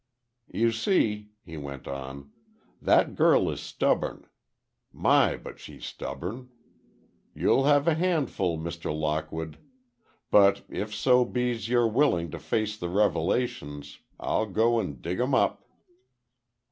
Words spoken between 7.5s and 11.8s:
have a handful, Mr. Lockwood. But if so be's